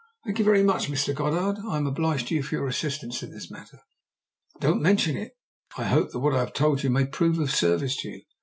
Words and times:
"Thank 0.25 0.39
you 0.39 0.45
very 0.45 0.63
much, 0.63 0.89
Mr. 0.89 1.13
Goddard. 1.13 1.61
I 1.63 1.77
am 1.77 1.85
obliged 1.85 2.29
to 2.29 2.33
you 2.33 2.41
for 2.41 2.55
your 2.55 2.67
assistance 2.67 3.21
in 3.21 3.29
this 3.29 3.51
matter." 3.51 3.77
"Don't 4.59 4.81
mention 4.81 5.15
it. 5.15 5.33
I 5.77 5.83
hope 5.83 6.09
that 6.09 6.19
what 6.21 6.33
I 6.33 6.39
have 6.39 6.53
told 6.53 6.81
you 6.81 6.89
may 6.89 7.05
prove 7.05 7.37
of 7.37 7.51
service 7.53 7.95
to 7.97 8.09
you." 8.09 8.21